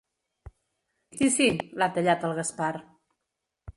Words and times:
Sí 1.19 1.29
sí 1.35 1.49
—l'ha 1.57 1.91
tallat 1.99 2.27
el 2.31 2.35
Gaspar. 2.41 2.75